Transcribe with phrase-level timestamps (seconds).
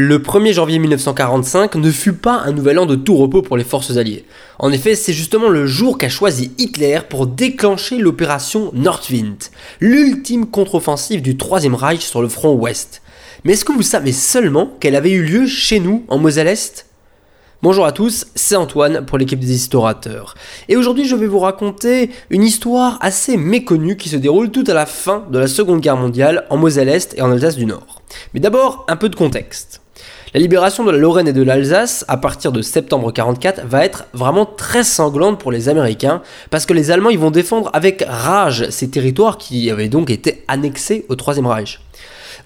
[0.00, 3.64] Le 1er janvier 1945 ne fut pas un nouvel an de tout repos pour les
[3.64, 4.24] forces alliées.
[4.60, 9.38] En effet, c'est justement le jour qu'a choisi Hitler pour déclencher l'opération Nordwind,
[9.80, 13.02] l'ultime contre-offensive du Troisième Reich sur le front ouest.
[13.42, 16.87] Mais est-ce que vous savez seulement qu'elle avait eu lieu chez nous, en Moselle-Est?
[17.60, 20.36] Bonjour à tous, c'est Antoine pour l'équipe des Historateurs.
[20.68, 24.74] Et aujourd'hui je vais vous raconter une histoire assez méconnue qui se déroule tout à
[24.74, 28.00] la fin de la Seconde Guerre mondiale en Moselle-Est et en Alsace du Nord.
[28.32, 29.80] Mais d'abord, un peu de contexte.
[30.34, 34.04] La libération de la Lorraine et de l'Alsace à partir de septembre 44 va être
[34.12, 38.70] vraiment très sanglante pour les Américains parce que les Allemands ils vont défendre avec rage
[38.70, 41.80] ces territoires qui avaient donc été annexés au Troisième Reich.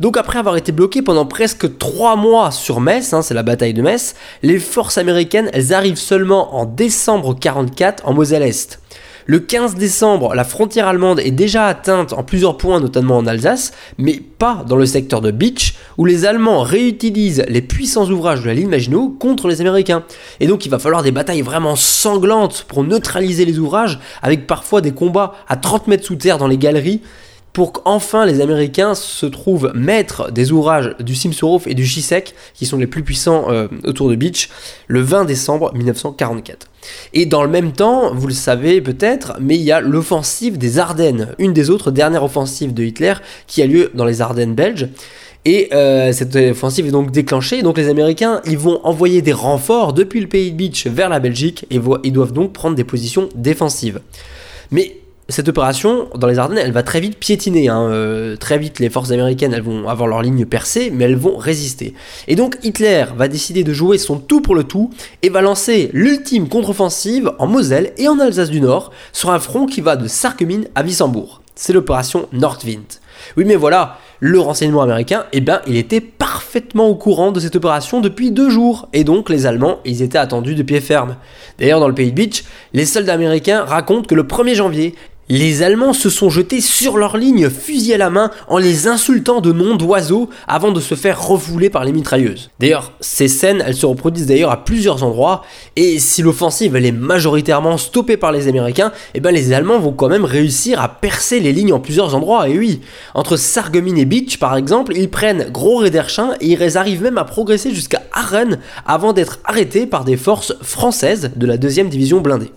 [0.03, 3.73] Donc après avoir été bloqués pendant presque 3 mois sur Metz, hein, c'est la bataille
[3.73, 8.81] de Metz, les forces américaines elles arrivent seulement en décembre 44 en Moselle-Est.
[9.27, 13.75] Le 15 décembre, la frontière allemande est déjà atteinte en plusieurs points, notamment en Alsace,
[13.97, 18.49] mais pas dans le secteur de Beach, où les Allemands réutilisent les puissants ouvrages de
[18.49, 20.03] la ligne Maginot contre les Américains.
[20.41, 24.81] Et donc il va falloir des batailles vraiment sanglantes pour neutraliser les ouvrages, avec parfois
[24.81, 27.03] des combats à 30 mètres sous terre dans les galeries
[27.53, 32.67] pour qu'enfin les Américains se trouvent maîtres des ouvrages du Simsurov et du Shisek, qui
[32.67, 34.49] sont les plus puissants euh, autour de Beach,
[34.87, 36.69] le 20 décembre 1944.
[37.13, 40.79] Et dans le même temps, vous le savez peut-être, mais il y a l'offensive des
[40.79, 43.15] Ardennes, une des autres dernières offensives de Hitler
[43.47, 44.89] qui a lieu dans les Ardennes belges.
[45.45, 47.63] Et euh, cette offensive est donc déclenchée.
[47.63, 51.19] Donc les Américains, ils vont envoyer des renforts depuis le pays de Beach vers la
[51.19, 54.01] Belgique et ils doivent donc prendre des positions défensives.
[54.71, 57.69] Mais cette opération dans les Ardennes, elle va très vite piétiner.
[57.69, 57.89] Hein.
[57.91, 61.95] Euh, très vite, les forces américaines, vont avoir leur ligne percée, mais elles vont résister.
[62.29, 64.91] Et donc Hitler va décider de jouer son tout pour le tout
[65.23, 69.67] et va lancer l'ultime contre-offensive en Moselle et en Alsace du Nord sur un front
[69.67, 71.43] qui va de Sarreguemines à Wissembourg.
[71.55, 72.83] C'est l'opération Nordwind.
[73.37, 77.57] Oui, mais voilà, le renseignement américain, eh bien, il était parfaitement au courant de cette
[77.57, 81.17] opération depuis deux jours, et donc les Allemands, ils étaient attendus de pied ferme.
[81.59, 84.95] D'ailleurs, dans le pays de Beach, les soldats américains racontent que le 1er janvier,
[85.33, 89.41] les Allemands se sont jetés sur leur ligne, fusil à la main, en les insultant
[89.41, 92.51] de noms d'oiseaux avant de se faire refouler par les mitrailleuses.
[92.61, 95.43] D'ailleurs, ces scènes, elles se reproduisent d'ailleurs à plusieurs endroits,
[95.75, 100.11] et si l'offensive est majoritairement stoppée par les Américains, eh ben les Allemands vont quand
[100.11, 102.83] même réussir à percer les lignes en plusieurs endroits, et oui,
[103.15, 107.25] entre Sarreguemines et Beach par exemple, ils prennent Gros Rederchin et ils arrivent même à
[107.25, 112.51] progresser jusqu'à Arren avant d'être arrêtés par des forces françaises de la deuxième division blindée.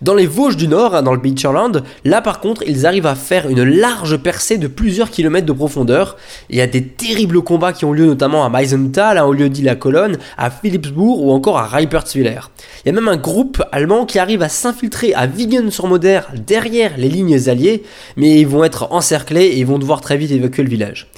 [0.00, 3.16] Dans les Vosges du Nord, hein, dans le Beecherland, là par contre, ils arrivent à
[3.16, 6.16] faire une large percée de plusieurs kilomètres de profondeur.
[6.50, 9.62] Il y a des terribles combats qui ont lieu notamment à Meisenthal, au lieu dit
[9.62, 12.40] la Colonne, à Philipsburg ou encore à Reipertswiller.
[12.84, 17.08] Il y a même un groupe allemand qui arrive à s'infiltrer à Wigen-sur-Moder derrière les
[17.08, 17.82] lignes alliées,
[18.16, 21.08] mais ils vont être encerclés et ils vont devoir très vite évacuer le village.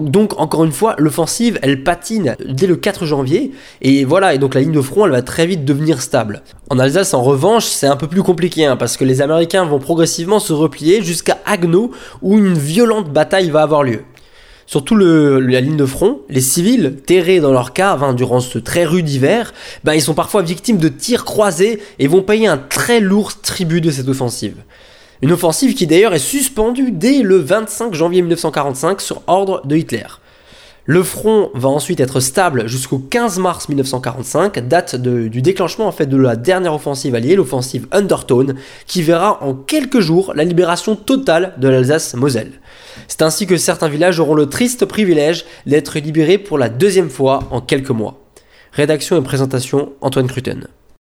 [0.00, 3.52] Donc encore une fois, l'offensive, elle patine dès le 4 janvier,
[3.82, 6.42] et voilà, et donc la ligne de front, elle va très vite devenir stable.
[6.70, 9.78] En Alsace, en revanche, c'est un peu plus compliqué, hein, parce que les Américains vont
[9.78, 11.92] progressivement se replier jusqu'à Agno,
[12.22, 14.00] où une violente bataille va avoir lieu.
[14.66, 18.58] Sur toute la ligne de front, les civils, terrés dans leur cave hein, durant ce
[18.58, 22.58] très rude hiver, ben, ils sont parfois victimes de tirs croisés et vont payer un
[22.58, 24.56] très lourd tribut de cette offensive.
[25.22, 30.06] Une offensive qui d'ailleurs est suspendue dès le 25 janvier 1945 sur ordre de Hitler.
[30.88, 36.06] Le front va ensuite être stable jusqu'au 15 mars 1945, date du déclenchement en fait
[36.06, 38.54] de la dernière offensive alliée, l'offensive Undertone,
[38.86, 42.52] qui verra en quelques jours la libération totale de l'Alsace-Moselle.
[43.08, 47.40] C'est ainsi que certains villages auront le triste privilège d'être libérés pour la deuxième fois
[47.50, 48.20] en quelques mois.
[48.70, 50.68] Rédaction et présentation Antoine Cruten.